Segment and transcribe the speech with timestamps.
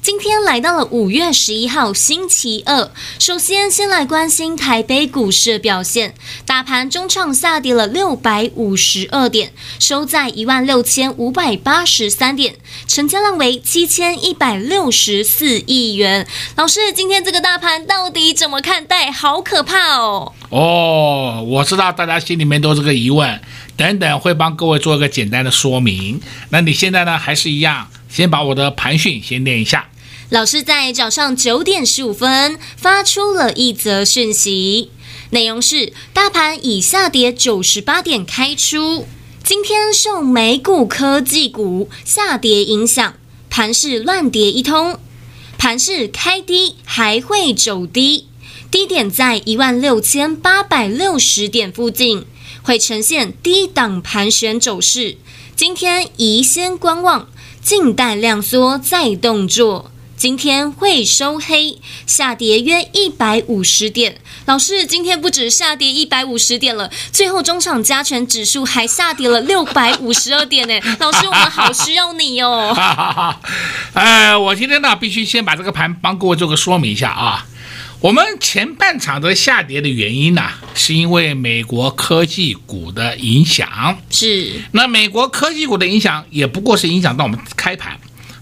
[0.00, 6.14] 今天来到了五月十一号星期二，首先先来关心台北股市的表现，
[6.46, 12.54] 大盘中场下跌了六百五十二点，收在一万六千五百八十三点，
[12.86, 16.26] 成交量为七千一百六十四亿元。
[16.56, 19.10] 老师，今天这个大盘到底怎么看待？
[19.10, 20.32] 好可怕哦！
[20.50, 23.40] 哦，我知道大家心里面都是个疑问，
[23.76, 26.20] 等等会帮各位做一个简单的说明。
[26.50, 29.86] 那你现在呢，还是一样，先把我的盘讯先念一下。
[30.30, 34.90] 老师在早上九点十五分发出了一则讯息，
[35.30, 39.06] 内容是：大盘以下跌九十八点开出，
[39.42, 43.14] 今天受美股科技股下跌影响，
[43.48, 44.98] 盘势乱跌一通，
[45.56, 48.26] 盘势开低还会走低，
[48.70, 52.26] 低点在一万六千八百六十点附近，
[52.62, 55.16] 会呈现低档盘旋走势。
[55.56, 57.30] 今天宜先观望，
[57.62, 59.90] 静待量缩再动作。
[60.18, 64.16] 今天会收黑，下跌约一百五十点。
[64.46, 70.74] 老师，今天不止下跌一百五十点了，最后中场加权指数还下跌了六百五十二点呢。
[70.98, 72.76] 老师，我们好需要你哦。
[73.94, 77.46] 呃，我今天呢必须先把这个盘帮各位做个说明一下啊。
[78.00, 80.42] 我们前半场的下跌的原因呢，
[80.74, 83.98] 是因为美国科技股的影响。
[84.10, 84.62] 是。
[84.72, 87.96] 那美国科技股的影响也不过是影响到我们开盘。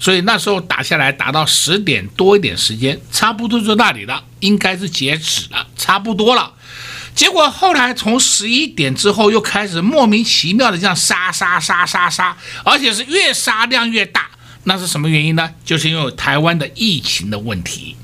[0.07, 6.53] 所以那时候打下来，打到十点多一点时间，差不多就那里了，应该是截止了，差不多了。
[7.13, 14.29] 结果后来从十一点之后又开始莫名其妙的这样杀杀杀杀杀，而且是越杀量越大。
[14.63, 15.51] 那是什么原因呢？
[15.65, 17.97] 就是因为台湾的疫情的问题。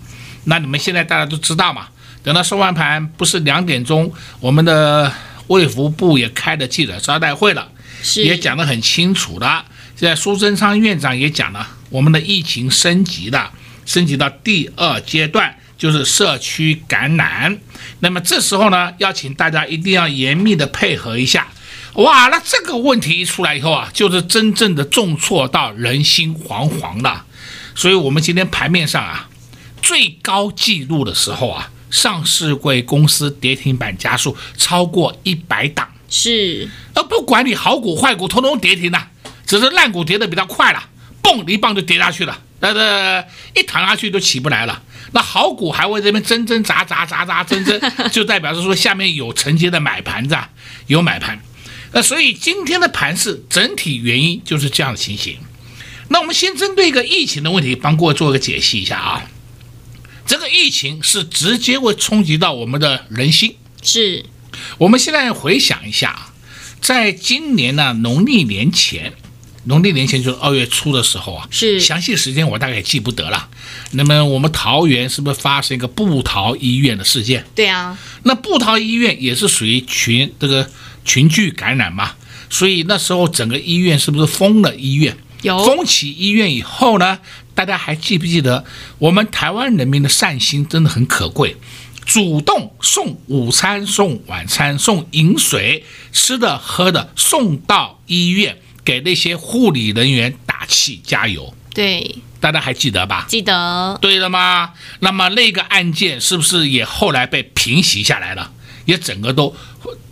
[0.47, 1.87] 那你们现在大家都知道嘛？
[2.25, 5.15] 等到收完盘，不是两点钟，我们的
[5.47, 7.69] 卫福部也开了记者招待会了，
[8.17, 9.65] 也讲得很清楚的。
[10.03, 11.65] 现在苏贞昌院长也讲了。
[11.89, 13.53] 我们的疫情升级了，
[13.87, 17.57] 升级到第二阶段，就是社区感染。
[18.01, 21.47] 那么这时候呢，要请大家一定要严密的配合一下。
[21.93, 27.25] 哇，那这个问题一出来以后啊，就是真正的重挫到人心惶惶了。
[27.77, 29.29] 所以，我们今天盘面上啊，
[29.81, 35.89] 最高纪录的时候啊，上市贵公司跌停板加速超过一百档。
[36.09, 39.11] 是，而不管你好股坏股，通通跌停了，
[39.53, 40.83] 只是烂股跌得比较快了。
[41.23, 43.23] 嘣，一棒就跌下去了，那个
[43.55, 44.83] 一躺下去都起不来了。
[45.11, 47.79] 那好股还会这边挣挣扎扎扎扎挣挣，
[48.11, 50.39] 就代表是说下面有承接的买盘子，
[50.87, 51.39] 有买盘。
[51.93, 55.37] 那所以今天的盘势整体原因就是这样的情形。
[56.09, 59.23] 那我们先针对一个疫情的问题，帮各位做一个解析一下啊。
[60.27, 63.57] 这个疫情是直接会冲击到我们的人心。
[63.83, 64.25] 是，
[64.79, 66.33] 我们现在回想一下啊，
[66.81, 69.13] 在今年呢农历年前。
[69.65, 73.49] 农历年前就是二月初的时候啊，是详细时间我大概也记不得了。
[73.93, 77.45] 那么我们桃园是不是发生一个布桃医院的事件？
[77.55, 80.69] 对啊，那布桃医院也是属于群这个
[81.05, 82.13] 群聚感染嘛，
[82.51, 85.17] 所以那时候整个医院是不是封了医院？
[85.43, 87.19] 有封起医院以后呢，
[87.55, 88.65] 大家还记不记得
[88.99, 91.57] 我们台湾人民的善心真的很可贵，
[92.05, 98.57] 主动送午餐、送晚餐、送饮水、吃的喝的送到医院。
[98.85, 103.27] 给那些护理人员打气加油，对，大家还记得吧？
[103.29, 104.73] 记得，对了吗？
[105.01, 108.51] 那么那个案件是不是也后来被平息下来了？
[108.85, 109.55] 也整个都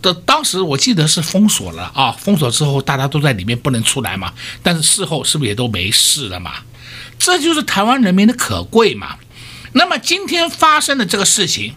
[0.01, 4.33] 的，当时我记得是封锁了啊，封锁之后大家都在里面不能出来嘛。
[4.63, 6.53] 但是事后是不是也都没事了嘛？
[7.19, 9.17] 这就是台湾人民的可贵嘛。
[9.73, 11.75] 那么今天发生的这个事情，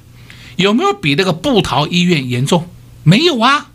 [0.55, 2.71] 有没有比那个布桃医院严重？
[3.03, 3.71] 没有啊，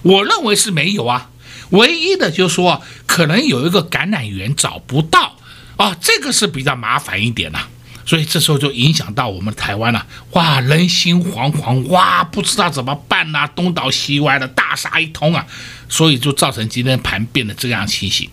[0.00, 1.28] 我认为是没有啊。
[1.72, 5.36] 唯一的就是说，可能有一个感染源找不到
[5.76, 7.60] 啊，这个是比较麻烦一点呐，
[8.06, 15.46] 所以这时候就影响到我们台湾了，哇，人心惶惶，哇，不知道怎么办呐，东倒西歪的，大杀一通啊，
[15.88, 18.30] 所以就造成今天盘变得这样情形。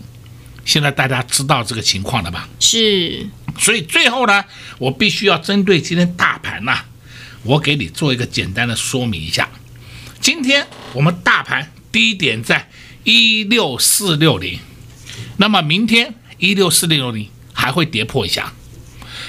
[0.64, 2.48] 现在大家知道这个情况了吧？
[2.60, 3.26] 是。
[3.58, 4.44] 所以最后呢，
[4.78, 6.78] 我必须要针对今天大盘呐，
[7.42, 9.48] 我给你做一个简单的说明一下。
[10.20, 12.68] 今天我们大盘低点在
[13.12, 14.60] 一六四六零，
[15.36, 18.52] 那么明天一六四六零还会跌破一下，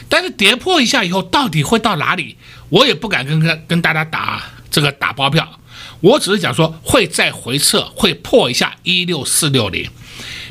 [0.08, 2.38] 但是跌破一下以后到底会到哪里，
[2.70, 5.60] 我也不敢跟跟跟大家打这个打包票，
[6.00, 9.90] 我只是讲说会再回撤，会破一下一六四六零。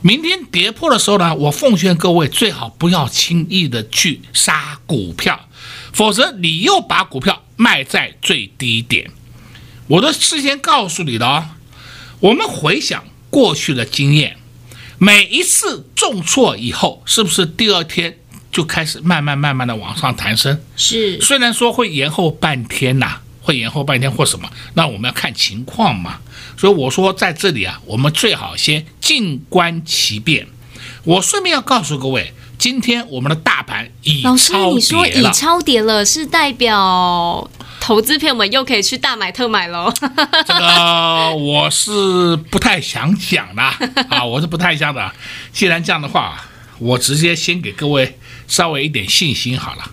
[0.03, 5.49] 明天跌破的时候呢，我奉劝各位最好不要轻易的去杀股票，
[5.93, 9.09] 否则你又把股票卖在最低点。
[9.87, 11.44] 我都事先告诉你的哦，
[12.19, 14.37] 我们回想过去的经验，
[14.99, 18.19] 每一次重挫以后，是不是第二天
[18.53, 20.61] 就开始慢慢慢慢的往上弹升？
[20.77, 23.23] 是，虽然说会延后半天呐、啊。
[23.43, 26.21] 会延后半天或什么，那我们要看情况嘛。
[26.59, 30.47] 所以我说在这里啊，我们最好先静观其变。
[31.05, 34.23] 我顺便要告诉各位，今天我们的大盘已。
[34.23, 37.50] 老师，你说已超跌了，是代表
[37.81, 39.93] 投资片，我们又可以去大买特买喽？
[40.47, 43.62] 这个我是不太想讲的
[44.09, 45.12] 啊，我是不太想的。
[45.53, 46.44] 既然这样的话，
[46.79, 49.91] 我直接先给各位稍微一点信心好了，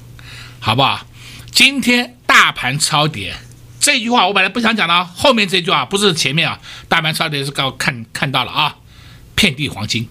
[0.60, 1.06] 好不好？
[1.52, 2.14] 今天。
[2.28, 3.34] 大盘超跌
[3.80, 8.76] 这句话我本来不想讲的，后面这句话不是前面啊，大盘超跌是刚看看到了啊，
[9.34, 10.08] 遍地黄金。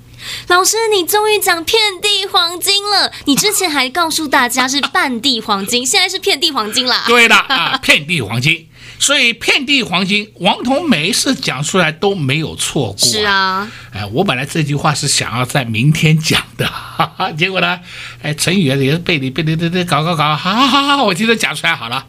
[0.48, 7.04] 老师，你终于讲遍地黄金了，你之前还告诉大家是半地黄金， 现在是遍地黄金啦。
[7.06, 8.68] 对的啊， 遍地黄金。
[8.98, 12.96] 所以遍地黄金，王彤每一次讲出来都没有错过。
[12.98, 17.78] 是啊，哎，我本来这句话是想要在明天讲的，哈哈，结果呢，
[18.22, 22.06] 哎，成语也是背你背你背你搞搞搞，好好好好，我今天讲出来好了。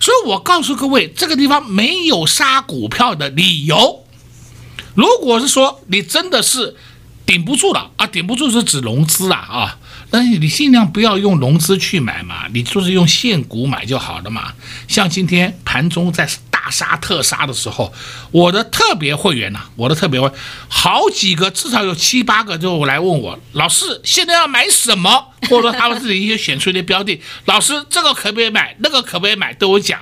[0.00, 4.06] 所以我告诉各位，这个地方没有杀股票的理由。
[4.94, 6.74] 如果是说你真的是
[7.26, 9.78] 顶不住了啊，顶不住是指融资啊啊。
[10.12, 14.52] 但是你尽量不要用融资去买嘛，你就是用现股买就好了嘛。
[14.88, 17.92] 像今天盘中在大杀特杀的时候，
[18.32, 20.28] 我的特别会员呐、我的特别会
[20.68, 25.26] 好几个，至少有七八个就来问我，老师现在要买什么？
[25.48, 28.74] 或者说他们自己一些选出一些标的，老师这个可不可以买？
[28.80, 29.54] 那个可不可以买？
[29.54, 30.00] 都有讲，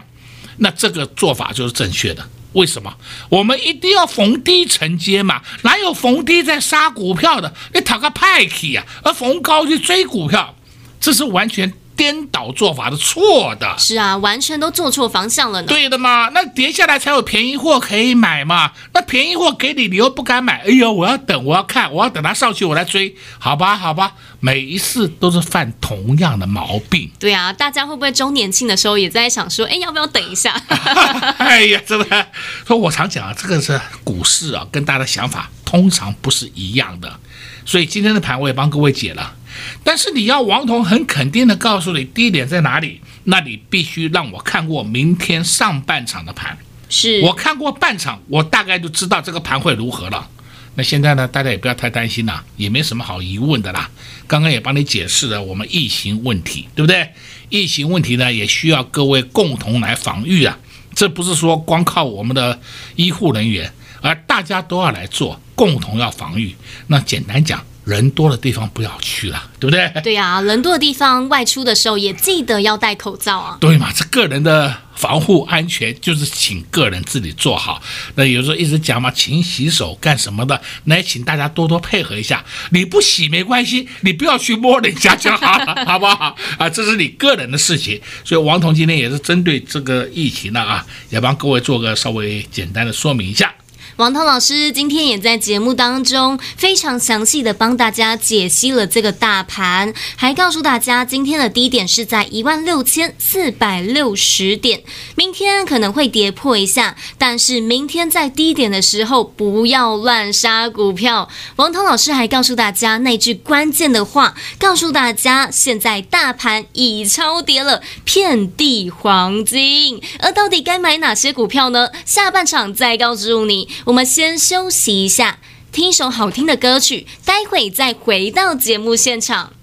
[0.56, 2.26] 那这个做法就是正确的。
[2.58, 2.92] 为什么
[3.28, 5.40] 我们一定要逢低承接嘛？
[5.62, 7.54] 哪有逢低在杀股票的？
[7.72, 8.84] 你讨个派气呀！
[9.04, 10.56] 而逢高去追股票，
[11.00, 13.74] 这是完全颠倒做法是，错的。
[13.76, 15.66] 是啊，完全都做错方向了呢。
[15.66, 18.70] 对的嘛，那跌下来才有便宜货可以买嘛。
[18.94, 20.60] 那便宜货给你，你又不敢买。
[20.60, 23.16] 哎呦，我要等，我要看，我要等它上去，我来追。
[23.40, 24.14] 好吧，好吧。
[24.40, 27.10] 每一次都是犯同样的毛病。
[27.18, 30.52] 对啊，大家会不会周年庆的时候也在想说，哎，要不要等一下？
[31.38, 32.26] 哎呀，真的，
[32.64, 37.18] 说我常讲啊，这个是股市啊，跟大家的想法通常不是一样的。
[37.66, 39.34] 所以今天的盘我也帮各位解了。
[39.82, 46.56] 但是你要王彤很肯定的告诉你低点在哪里，那你必须让我看过明天上半场的盘。
[46.88, 50.28] 是我看过半场，我大概就知道这个盘会如何了。
[50.74, 53.90] 那现在呢，大家也不要太担心了，也没什么好疑问的啦。
[54.26, 57.10] 刚刚也帮你解释了我们疫情问题，对不对？
[57.48, 60.56] 疫情问题呢，也需要各位共同来防御啊。
[60.94, 62.58] 这不是说光靠我们的
[62.96, 66.54] 医护人员，而大家都要来做，共同要防御。
[66.86, 67.62] 那简单讲。
[67.88, 69.90] 人多的地方不要去了，对不对？
[70.04, 73.56] 对呀、啊，人多的地方外出的时候也记得要戴口罩啊。
[73.58, 77.80] 对嘛，这个人的防护安全就是请个人自己做好。
[78.14, 82.44] 那有时候一直讲嘛，勤洗手干什么的，那也请大家多多配合一下。
[82.72, 86.36] 你不洗没关系，你不要去摸人家就好， 好不好？
[86.58, 87.98] 啊，这是你个人的事情。
[88.22, 93.54] 所以王彤今天也是针对这个疫情呢啊，也帮各位做个稍微简单的说明一下。
[93.98, 104.84] 王涛老师今天也在节目当中非常详细的帮大家解析了这个大盘，还告诉大家今天的低点是在一万六千四百六十点，
[105.16, 111.28] 明天可能会跌破一下，但是明天在低点的时候不要乱杀股票。
[111.56, 121.88] 王涛老师还告诉大家那句关键的话，告诉大家现在大盘已超跌了，遍地黄金，而到底该买哪些股票呢？
[122.04, 123.68] 下半场再告诉你。
[123.88, 125.38] 我们先休息一下，
[125.72, 129.54] 听一首好听的歌曲，待会再回到节目现场。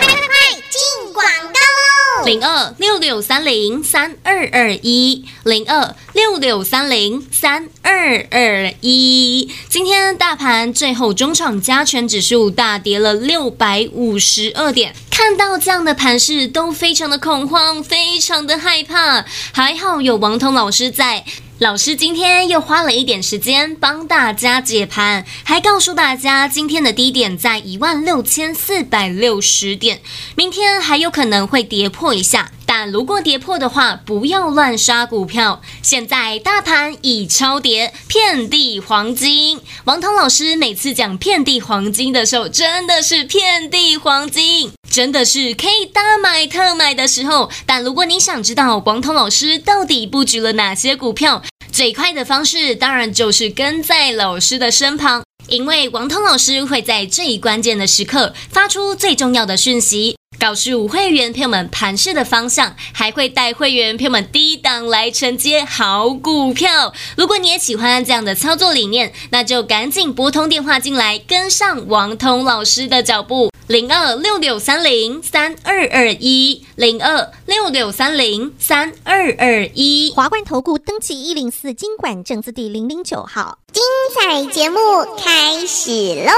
[0.00, 2.24] 快快快，进广告喽！
[2.24, 9.50] 零二六六三零三二二一，零二六六三零三二二一。
[9.68, 19.24] 今天大盘最后中场加权指数大跌了六百五十二点，看到这样的盘势都非常的恐慌，非常的害怕。
[19.52, 21.24] 还好有王彤老师在。
[21.58, 30.00] 老师今天又花了一点时间帮大家解盘，还告诉大家今天的低点在一万六千四百六十点，
[30.34, 32.50] 明天还有可能会跌破一下。
[32.74, 35.60] 但如果跌破的话，不要乱杀股票。
[35.82, 39.60] 现在大盘已超跌，遍地黄金。
[39.84, 47.50] 王涛老师每次讲遍地黄金的时候，真的是遍地黄金，真的是可以大买特买的时候。
[47.66, 60.16] 但如果你想知道王涛老师到底布局了哪些股票，最快的方式当然就是跟在老师的身旁，因为王涛老师会在最关键的时刻发出最重要的讯息。
[60.42, 66.92] 告诉会员朋友们盘势的方向，还会带会员朋友们低档来承接好股票。
[67.16, 73.52] 如果你也喜欢这样的操作理念，那就赶紧拨通电话进来，跟上王通老师的脚步。
[73.68, 80.12] 零二六六三零三二二一，零二六六三零三二二一。
[80.16, 83.58] 华冠投顾登记一零四金管证字第零零九号。
[83.72, 83.80] 精
[84.12, 84.80] 彩节目
[85.16, 86.32] 开始喽！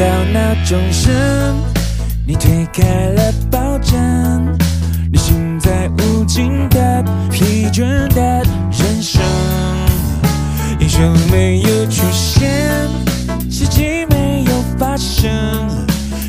[0.00, 1.12] 到闹钟声，
[2.26, 3.98] 你推开了抱枕，
[5.12, 8.22] 你行在无尽的疲倦的
[8.72, 9.20] 人生，
[10.78, 12.88] 英雄没有出现，
[13.50, 15.30] 奇迹没有发生，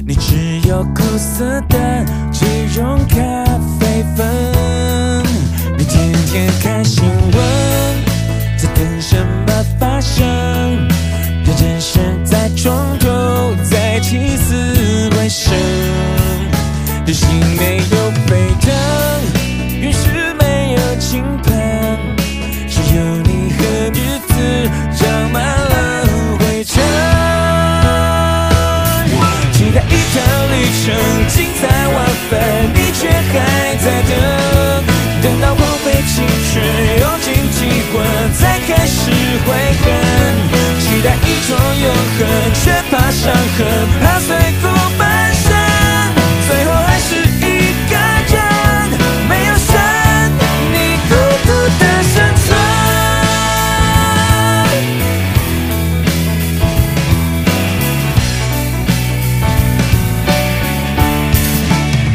[0.05, 3.15] 你只有苦涩的即溶咖
[3.79, 5.23] 啡粉，
[5.77, 7.05] 你天天开心
[43.11, 43.67] 伤痕，
[44.01, 45.53] 怕碎骨半身，
[46.47, 47.39] 最后还是一
[47.89, 47.93] 个
[48.33, 48.35] 人，
[49.29, 49.69] 没有神，
[50.71, 50.75] 你
[51.07, 51.11] 孤
[51.45, 51.49] 独
[51.79, 52.13] 的生
[52.45, 52.49] 存。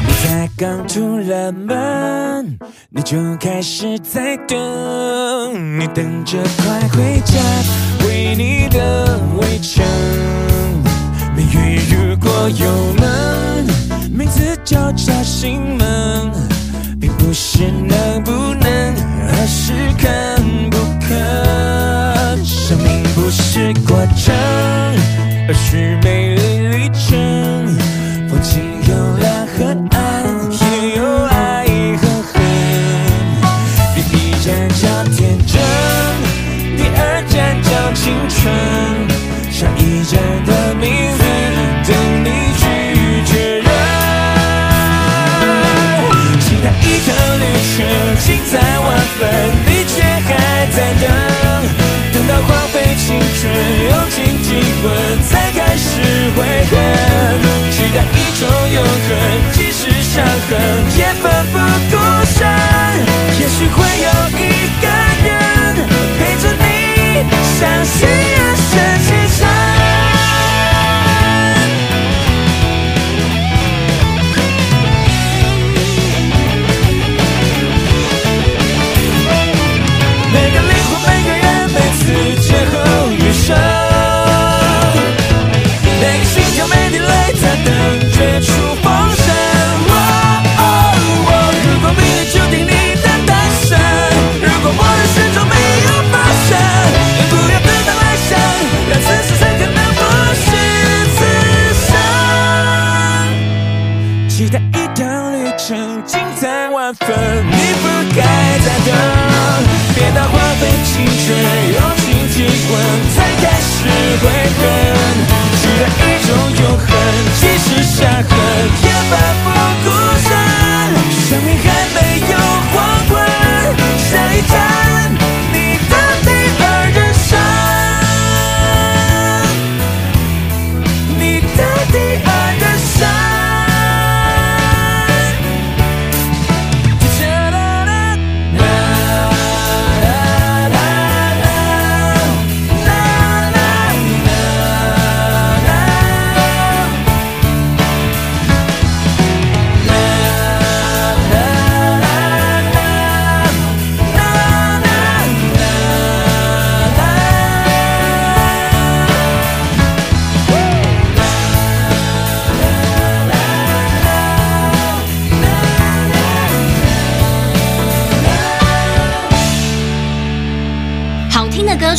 [0.06, 0.26] 你才
[0.56, 2.58] 刚出了门，
[2.90, 7.34] 你就开始在等，你等着快回家。
[8.06, 9.05] 为你的
[14.96, 16.32] 敲心门，
[16.98, 18.94] 并不是能不能，
[19.28, 22.44] 而是肯不肯。
[22.44, 24.34] 生命不是过程，
[25.46, 26.55] 而是美丽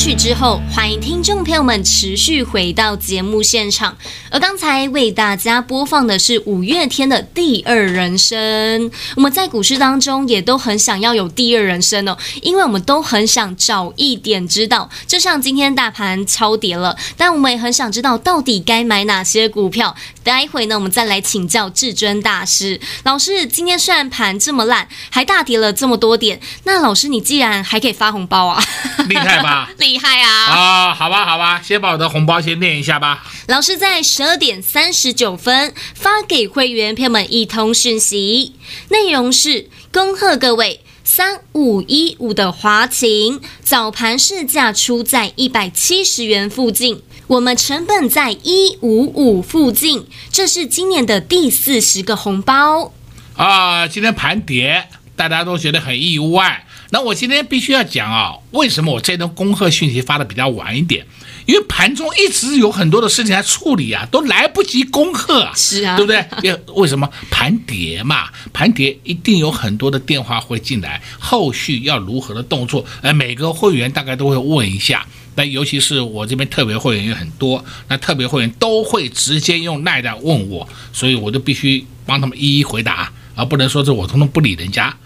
[0.08, 3.98] 曲之后，欢迎听众朋友们持续回到节目现场。
[4.32, 8.90] 而刚才为大家播放的是五月天的《第二人生》。
[9.18, 14.90] 我们在股市当中也都很想要有第二人生哦，因为我们都很想早一点知道。
[15.06, 19.94] 就像今天大盘超跌了，但我们也很想知道到底该买哪些股票。
[20.24, 23.46] 待会呢，我们再来请教至尊大师老师。
[23.46, 28.64] 今天虽然盘这么烂，还大跌了这么多点，那老师你既然还可以发红包啊，
[29.08, 29.70] 厉害吧？
[29.78, 30.30] 厉害啊！
[30.30, 33.24] 啊、哦，好吧，好吧，先把我的红包先念一下吧。
[33.48, 38.54] 老师在十二点三十九分发给会员朋友们一通讯息，
[38.90, 47.02] 内容是恭贺各位三五一五的华勤早盘市价出在一百七十元附近。
[47.28, 52.94] 我们成本在一五五附近，这是今年的第四十个红包
[53.36, 53.86] 啊！
[53.86, 56.64] 今天盘跌，大家都觉得很意外。
[56.90, 61.06] 那我今天必须要讲啊，为什么我这段恭贺讯息发的比较晚一点？
[61.46, 66.26] 因为盘中一直有很多的事情在处理啊，都来不及恭贺啊，是啊，对不对？
[66.44, 68.30] 为为什么盘跌嘛？
[68.52, 72.86] 盘跌一定有很多的电话会进来，后续要如何的动作？
[73.02, 75.06] 呃，每个会员大概都会问一下。
[75.36, 84.98] 那尤其是我这边特别会员也很多，那特别会员都会直接用赖的问我，所以我就必须帮他们一一回答，而不能说是我通通不理人家。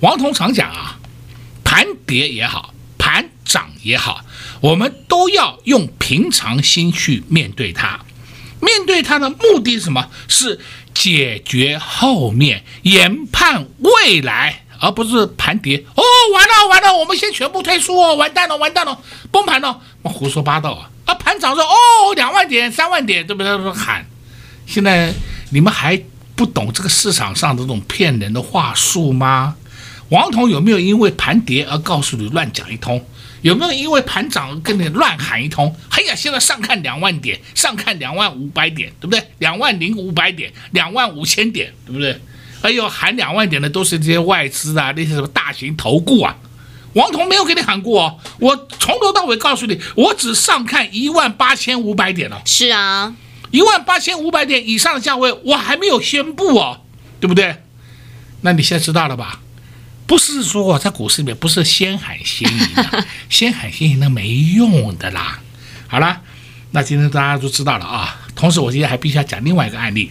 [0.00, 0.97] 王彤常讲啊，盘
[2.08, 4.24] 跌也好，盘涨也好，
[4.60, 8.00] 我们都要用平常心去面对它。
[8.60, 10.08] 面对它的目的是什么？
[10.26, 10.58] 是
[10.92, 14.64] 解决后面，研判未来。
[14.80, 18.96] 而不是盘跌哦，完了完了，我们先全部退出哦，完蛋了完蛋了，
[19.32, 20.88] 崩盘了，胡说八道啊！
[21.04, 23.58] 啊，盘涨说哦，两万点三万点，对不对？
[23.58, 24.06] 都喊，
[24.68, 25.12] 现在
[25.50, 26.00] 你们还
[26.36, 29.56] 不懂这个市场上这种骗人的话术吗？
[30.10, 33.04] 王彤有没有因为盘跌而告诉你乱讲一通？
[33.42, 35.74] 有没有因为盘涨而跟你乱喊一通？
[35.90, 39.22] 哎呀，现在上看两万点，上看两万五百点，对不对？
[39.38, 42.20] 两万零五百点，两万五千点，对不对？
[42.62, 46.36] 哎呦，喊两万点的都是这些外资啊，那些什么大型投顾啊，
[46.94, 48.18] 王彤没有给你喊过哦。
[48.40, 52.42] 我从头到尾告诉你，我只上看一万八千五百点了。
[52.44, 53.14] 是啊，
[53.52, 56.80] 一万八千五百点以上的价位，我还没有宣布哦，
[57.20, 57.56] 对不对？
[58.40, 59.40] 那你现在知道了吧？
[60.08, 65.38] 不是说我在股市里面不是先喊先赢的， 先喊先赢那没用的啦。
[65.86, 66.22] 好了，
[66.70, 68.18] 那今天大家都知道了啊。
[68.34, 70.10] 同时，我今天还必须要讲另外一个案例，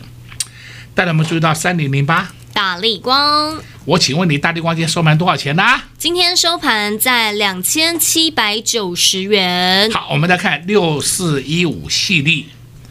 [0.93, 2.29] 大家有没有注意到三零零八？
[2.53, 5.63] 大立光，我请问你，大立光今天收盘多少钱呢？
[5.97, 9.89] 今天收盘在两千七百九十元。
[9.91, 12.45] 好，我们再看六四一五系列，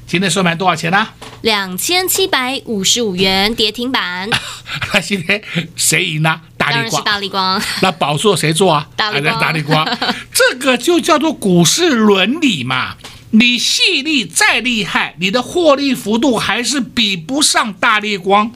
[0.08, 1.06] 今天收盘多少钱呢？
[1.42, 4.28] 两千七百五十五元，跌停板。
[4.92, 5.40] 那今天
[5.76, 6.40] 谁赢呢？
[6.70, 7.61] 当然是大力光。
[7.83, 8.88] 那宝座谁做啊？
[8.96, 9.40] 大力光。
[9.40, 9.98] 大力光，
[10.33, 12.96] 这个就叫做股市伦理嘛。
[13.31, 18.50] 你细力再厉害，你的获利幅度还是比不上大力光。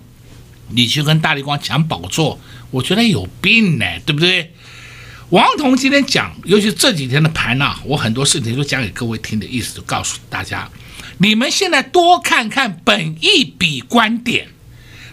[0.68, 2.38] 你去跟大力光抢宝座，
[2.70, 4.54] 我觉得有病呢，对不对？
[5.30, 10.68] 王彤今天讲，尤其这几天的盘呐、啊，我很多事情都讲给各位听的意思，就告诉大家，
[11.18, 14.48] 你们现在多看看本一笔观点，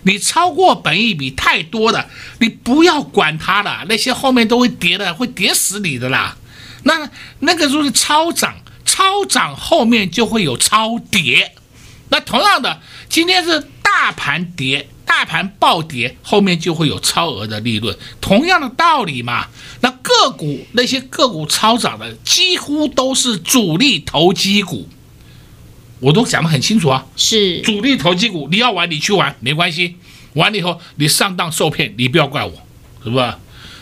[0.07, 6.35] 你超过本益比太多的，你不要管它了，那些后面都会跌的，会跌死你的啦。
[6.83, 11.53] 那那个就是超涨，超涨后面就会有超跌。
[12.09, 14.87] 那同样的，今天是大盘跌。
[15.09, 19.47] 大盘暴跌，后面就会有超额的利润，同样的道理嘛。
[19.79, 24.87] 那个股那些个股超涨的，几乎都是主力投机股，
[25.99, 27.05] 我都讲得很清楚啊。
[27.15, 29.95] 是主力投机股，你要玩你去玩，没关系。
[30.33, 32.51] 玩了以后你上当受骗，你不要怪我，
[33.03, 33.33] 是不是？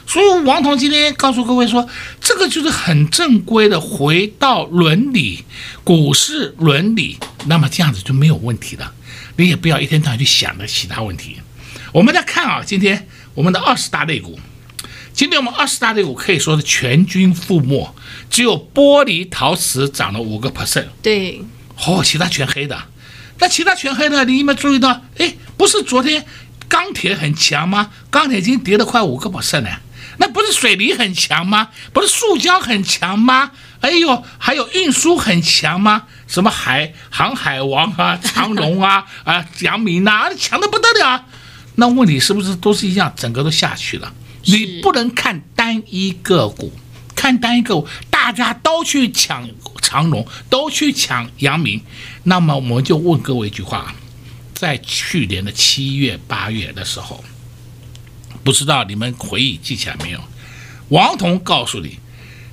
[0.08, 1.90] 所以王彤今天告诉各位说，
[2.22, 5.44] 这个就是很正规的，回到伦理，
[5.84, 8.94] 股市伦理，那么这样子就没有问题了。
[9.38, 11.38] 你也不要一天到晚去想着其他问题。
[11.92, 14.40] 我们来看啊，今天我们的二十大类股，
[15.12, 17.90] 今天我们二十大类股可以说是全军覆没，
[18.30, 20.86] 只有玻璃陶瓷涨了五个 percent。
[21.02, 21.42] 对，
[21.86, 22.82] 哦，其他全黑的。
[23.40, 25.02] 那其他全黑的，你有没有注意到？
[25.18, 26.26] 哎，不是昨天
[26.70, 27.92] 钢铁很强吗？
[28.10, 29.82] 钢铁已经跌了快五个 percent 了。
[30.18, 31.70] 那不是水泥很强吗？
[31.92, 33.52] 不是塑胶很强吗？
[33.82, 36.04] 哎呦，还有运输很强吗？
[36.28, 41.26] 什么海航海王啊，长荣啊，啊，阳明啊，强的不得了。
[41.76, 44.14] 那问题是不是都是一样，整个都下去了？
[44.46, 46.72] 你不能看单一个股，
[47.14, 49.46] 看单一个股，大家都去抢
[49.88, 51.80] 长荣，都去抢阳明，
[52.24, 53.94] 那么我们就问各位一句话：
[54.56, 57.24] 在去年的七月、八月的时候。
[58.44, 60.20] 不知道你们回忆记起来没有？
[60.90, 61.98] 王彤告诉你，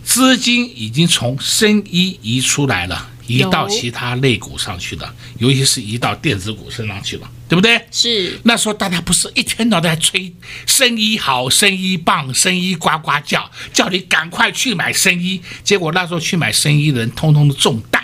[0.02, 7.84] 资金已经从深一移出来了，移到其他类股上去了，尤其是移到电子股身上去了，对不对？
[7.90, 8.40] 是。
[8.44, 10.34] 那时候大家不是一天到晚在吹
[10.64, 15.42] 生意好、生意棒、生意呱呱叫，叫你赶快去买生意。
[15.62, 18.02] 结果那时候去买生意的人，通通都中弹。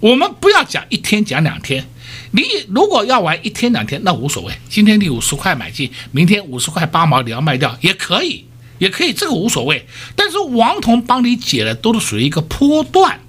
[0.00, 1.86] 我们不要讲一天，讲两天。
[2.32, 2.42] 你
[2.74, 4.52] 如果要玩一天两天，那无所谓。
[4.68, 8.46] 今天你五十块买进，明天五十块八毛你要卖掉也可以。
[8.78, 9.86] 也可以，这个无所谓。
[10.16, 13.20] 但是王彤帮你解的都是属于一个波段，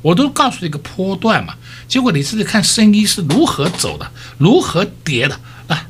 [0.00, 1.54] 我都告诉你一个波段嘛。
[1.88, 5.34] 结果你自己看生意是如何走的，如何跌的
[5.66, 5.86] 啊？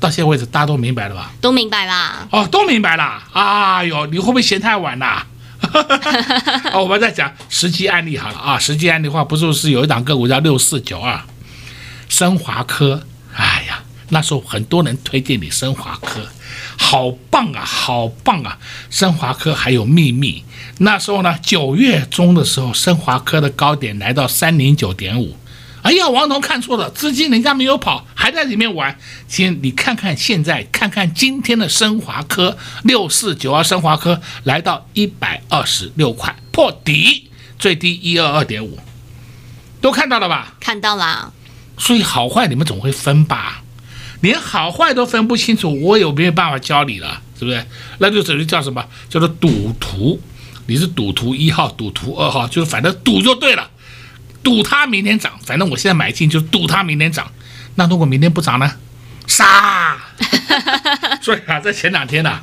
[0.00, 1.30] 到现在为止，大家都明白了吧？
[1.40, 2.26] 都明白啦。
[2.30, 3.22] 哦，都明白啦。
[3.32, 5.24] 哎呦，你会不会嫌太晚了？
[6.74, 8.58] 哦，我们再讲实际案例好了啊。
[8.58, 11.20] 实际案例的话，不就是有一档个股叫六四九二，
[12.08, 13.02] 升华科。
[13.34, 16.20] 哎呀，那时候很多人推荐你升华科。
[16.78, 18.56] 好棒啊，好棒啊！
[18.88, 20.44] 升华科还有秘密。
[20.78, 25.36] 那时候呢，九月中的时候，升华科的高点来到三零九点五。
[25.82, 28.96] 哎呀，王彤看错了，资金人家没有跑，还在里面玩。
[29.26, 38.78] 先你看看现在，看看今天的升华科六四九二，升华科来到一百二十六块破底，最低一二二点五，
[39.80, 40.54] 都看到了吧？
[40.60, 41.32] 看到了。
[41.76, 43.62] 所以好坏你们总会分吧？
[44.20, 47.22] 连好坏都分不清楚，我有没有办法教你了？
[47.38, 47.64] 是不是？
[47.98, 48.84] 那就等于叫什么？
[49.08, 50.20] 叫做赌徒。
[50.66, 53.70] 你是赌徒一号，赌徒二号，就是反正赌就对了，
[54.42, 55.32] 赌他明天涨。
[55.46, 57.30] 反正我现在买进就赌他明天涨。
[57.76, 58.70] 那如果明天不涨呢？
[59.26, 59.96] 杀！
[61.22, 62.42] 所以啊，在前两天呢、啊，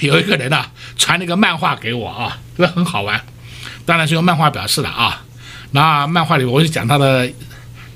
[0.00, 3.20] 有一个人啊传了一个漫画给我啊，这个很好玩。
[3.86, 5.24] 当然是用漫画表示的啊。
[5.70, 7.28] 那漫画里我就讲他的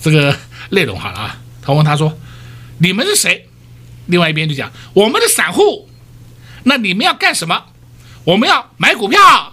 [0.01, 0.35] 这个
[0.71, 1.37] 内容好了啊。
[1.61, 2.17] 他问他说。
[2.79, 3.49] 你们是谁？
[4.07, 5.89] 另外一边就讲我们的散户，
[6.63, 7.65] 那你们要干什么？
[8.23, 9.53] 我们要买股票啊。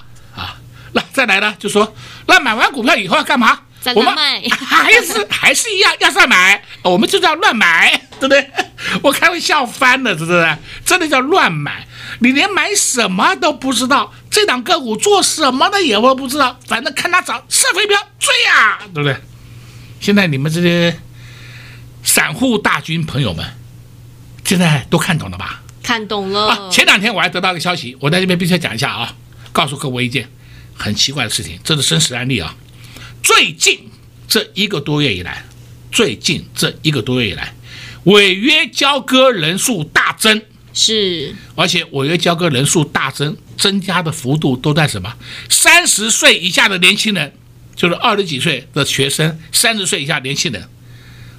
[0.92, 1.96] 那再来呢，就说
[2.28, 3.62] 那买完股票以后要干嘛？
[3.82, 4.16] 再我们
[4.52, 8.48] 还是还是一样要再买，我们就叫乱买，对不对？
[9.02, 10.58] 我开玩笑翻了，是不是？
[10.86, 11.88] 真的叫乱买，
[12.20, 19.18] 你连买什么都不知道，这档个股做什么的也我不知道，反正看它涨，射飞镖追呀，对不对？
[20.00, 20.96] 现在你们这些。
[22.04, 23.46] 散户大军朋友们，
[24.44, 25.64] 现在都看懂了吧？
[25.82, 26.48] 看懂了。
[26.50, 29.16] 啊，前两天我还得到一个消息，我在这边必须要讲一下啊，
[29.52, 30.30] 告诉各位一件
[30.74, 32.56] 很奇怪的事情，这是真实案例啊。
[33.22, 33.90] 最近
[34.28, 35.44] 这一个多月以来，
[35.92, 37.54] 最近这一个多月以来，
[38.04, 40.42] 违约交割人数大增，
[40.74, 45.16] 是，而且违约交割人数大增，增加的幅度都在什么？
[45.50, 47.34] 三十岁以下的年轻人，
[47.76, 50.68] 就是二十几岁的学生，三十岁以下年轻人。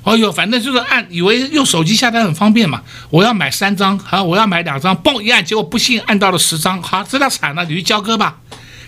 [0.04, 2.82] 哦呦，反正就是按，以为用手机下单很方便嘛。
[3.08, 8.38] 我要买三张，好，我要买两张，嘣一按，结果不幸按到了十张，好，这下惨了，你去交割吧，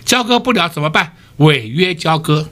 [0.05, 1.15] 交割不了怎么办？
[1.37, 2.47] 违约交割。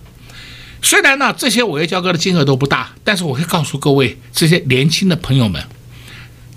[0.82, 5.64] 虽然呢，这些违约交割的金额都不大，但是我会告诉各位这些年轻的朋友们，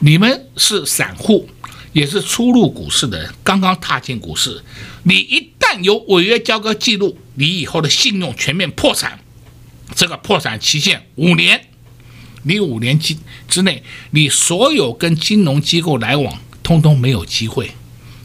[0.01, 1.49] 你们是散户，
[1.93, 4.63] 也是初入股市的人，刚刚踏进股市，
[5.03, 9.19] 你一旦有违约交割记录，你以后的信用全面破产，
[9.95, 11.68] 这个破产期限五年。
[12.49, 13.15] 你五年之
[13.47, 13.83] 之内，
[14.13, 17.73] 你所有跟金融机构来往，通通没有机会。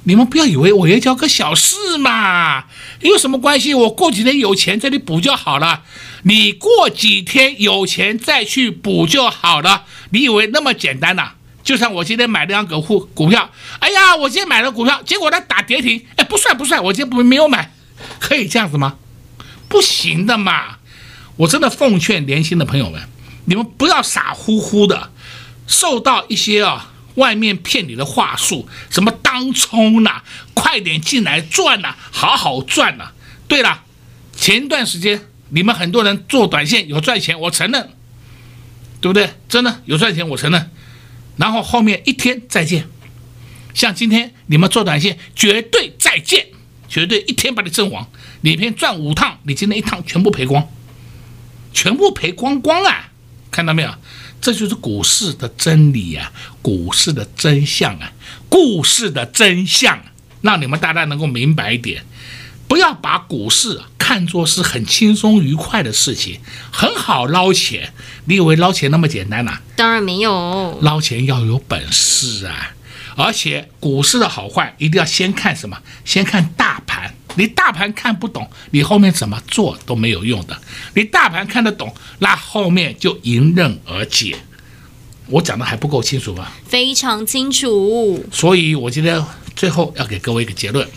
[0.06, 2.66] 你们不要以为违约交割小事嘛，
[3.02, 3.74] 有什么关系？
[3.74, 5.84] 我过几天有钱这里补就好了。
[6.24, 9.84] 你过几天有钱再去补就好了。
[10.12, 17.74] 你以为那么简单呐、就像我今天买了两个股股票，哎呀，我今天买了股票，结果它打跌停，哎，不算不算，我今天不没有买，
[18.20, 18.96] 可以这样子吗？
[19.68, 20.78] 不行的嘛。
[21.36, 23.02] 我真的奉劝年轻的朋友们。
[23.45, 25.12] 你们不要傻乎乎的，
[25.67, 30.21] 受到一些啊外面骗你的话术，什么当冲呐，
[30.53, 33.12] 快点进来赚呐，好好赚呐。
[33.47, 33.84] 对了，
[34.36, 37.89] 前段时间你们很多人做短线有赚钱，我承认，
[38.99, 39.29] 对不对？
[39.47, 40.71] 真的有赚钱，我承认。
[41.38, 42.88] 然后后面一天再见，
[43.73, 46.47] 像今天你们做短线绝对再见，
[46.88, 48.10] 绝对一天把你阵亡。
[48.41, 50.67] 你一天赚五趟，你今天一趟全部赔光，
[51.73, 53.03] 全部赔光光啊！
[53.54, 53.94] 看到没有？
[54.42, 58.12] 这就是股市的真理呀、啊，股市的真相啊，
[58.50, 59.98] 故事的真相，
[60.42, 62.04] 让你们大家能够明白一点，
[62.68, 67.94] 不要把股市看作是很轻松愉快的事情，很好捞钱。
[68.26, 69.62] 你以为捞钱那么简单呐、啊？
[69.78, 72.74] 当然没有，捞钱要有本事啊，
[73.16, 75.78] 而且股市的好坏一定要先看什么？
[76.04, 76.73] 先看大盘。
[77.36, 80.58] 你大盘看不懂，你后面怎么做都没有用的。
[80.93, 84.38] 你大盘看得懂，那后面就迎刃而解。
[85.28, 86.48] 我讲的还不够清楚吗？
[86.67, 88.24] 非常清楚。
[88.32, 89.24] 所以我今天
[89.56, 90.88] 最后要给各位一个结论：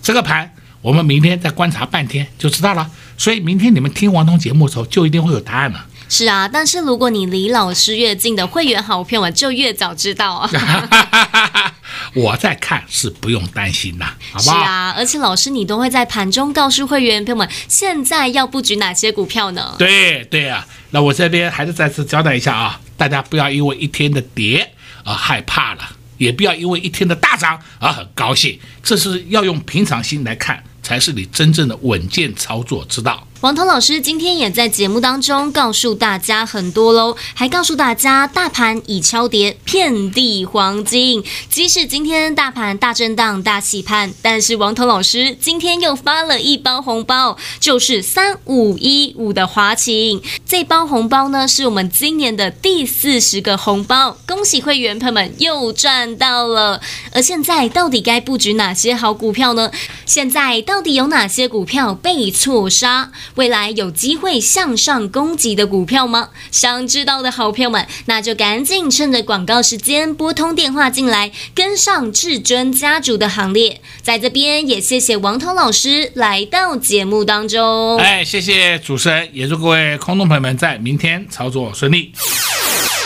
[0.00, 2.90] 这个盘我们明天再观察半天就知道了。
[3.18, 5.86] 所以明天你们听王彤节目的时候，就一定会有答案了。
[6.08, 10.50] 是啊，但是如果你离老师越近的会员好朋友们，就越早知道啊。
[12.14, 14.56] 我在看是不用担心的，好不好？
[14.56, 19.74] 是啊，而且老师你都会在盘中告诉会员朋友们，现在要布局哪些股票呢？
[19.78, 24.72] 对对啊，那我这边还是再次交代一下啊，大家不要因为一天的跌
[25.04, 25.82] 而害怕了，
[26.16, 33.26] 也不要因为一天的大涨而很高兴，这是要用平常心来看，才是你真正的稳健操作之道。
[33.46, 41.22] 王彤老师今天也在节目当中告诉大家很多喽，还告诉大家大盘已超跌，遍地黄金。
[41.48, 50.20] 即使今天大盘大震荡、大洗盘，但是王彤老师今天又发了一包红包，就是三五一五的华勤。
[50.44, 56.80] 这包红包呢，是我们今年的第四十个红包，恭喜会员朋友们又赚到了。
[57.12, 59.70] 而现在到底该布局哪些好股票呢？
[60.04, 63.12] 现在到底有哪些股票被错杀？
[63.36, 66.30] 未来有机会向上攻击的股票吗？
[66.50, 73.80] 想知道的好朋友们，那就赶紧趁着广告时间拨通电话进来，跟上至尊家族的行列。
[74.02, 77.98] 在这边也谢谢王彤老师来到节目当中。
[77.98, 82.12] 哎，谢谢主持人，也祝各位空洞朋友们在明天操作顺利。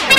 [0.08, 0.16] 快，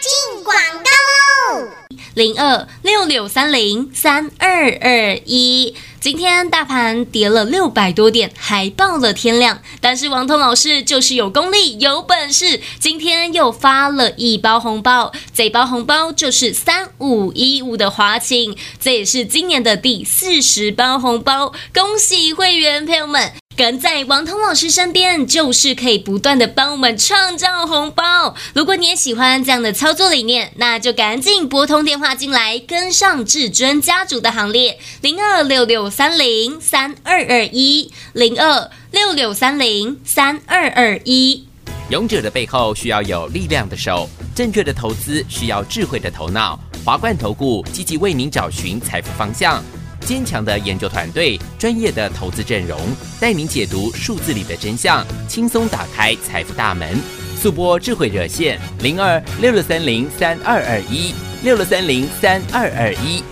[0.00, 1.68] 进广告喽！
[2.14, 5.74] 零二六六三零三二二一。
[6.02, 9.62] 今天大盘跌了六百多点，还报了天量。
[9.80, 15.12] 但是王彤老师就是有功力、有本事，今天又发了一包红包。
[15.32, 21.52] 这包红包就是三五一五的华勤，这也是今年的第四十包红包。
[21.72, 23.32] 恭喜会员朋友们！
[23.54, 28.34] 跟在王彤老师身边，就是可以不断的帮我们创造红包。
[28.54, 41.46] 如果你也喜欢这样的操作理念，那就赶紧拨通电话进来，跟上至尊家族的行列，零二六六三零三二二一，零二六六三零三二二一。
[41.90, 46.58] 勇者的背后需要有力量的手，正确的投资需要智慧的头脑。
[46.84, 49.62] 华冠投顾积极为您找寻财富方向。
[50.04, 52.78] 坚强的研究团队，专业的投资阵容，
[53.20, 56.98] 带您解读数字里的真相，轻松打开财富大门。
[57.36, 61.12] 速播智慧热线零二六六三零三二二一
[61.42, 63.31] 六六三零三二二一。